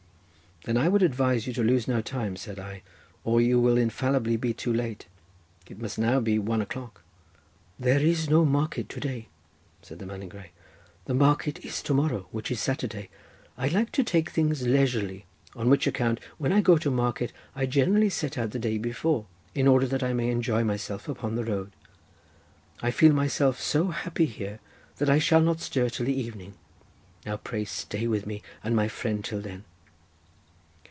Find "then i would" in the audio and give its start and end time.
0.63-1.01